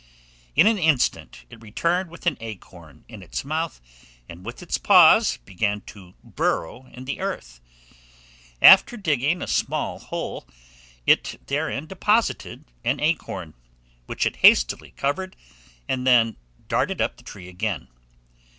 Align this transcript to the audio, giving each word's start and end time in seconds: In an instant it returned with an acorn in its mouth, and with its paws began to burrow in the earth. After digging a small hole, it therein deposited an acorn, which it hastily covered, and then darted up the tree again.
In 0.55 0.65
an 0.65 0.79
instant 0.79 1.45
it 1.51 1.61
returned 1.61 2.09
with 2.09 2.25
an 2.25 2.35
acorn 2.41 3.05
in 3.07 3.21
its 3.21 3.45
mouth, 3.45 3.79
and 4.27 4.43
with 4.43 4.63
its 4.63 4.79
paws 4.79 5.37
began 5.45 5.81
to 5.81 6.15
burrow 6.23 6.87
in 6.91 7.05
the 7.05 7.19
earth. 7.19 7.61
After 8.63 8.97
digging 8.97 9.43
a 9.43 9.47
small 9.47 9.99
hole, 9.99 10.47
it 11.05 11.39
therein 11.45 11.85
deposited 11.85 12.65
an 12.83 12.99
acorn, 12.99 13.53
which 14.07 14.25
it 14.25 14.37
hastily 14.37 14.89
covered, 14.97 15.35
and 15.87 16.07
then 16.07 16.35
darted 16.67 16.99
up 16.99 17.17
the 17.17 17.23
tree 17.23 17.47
again. 17.47 17.87